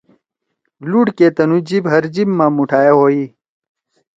لُوڑ 0.89 1.07
کے 1.17 1.27
تُنُو 1.35 1.57
جیِب 1.67 1.83
ہر 1.93 2.03
جیِب 2.13 2.29
ما 2.37 2.45
مُوٹھائے 2.55 2.91
ہوئی۔ 2.99 3.23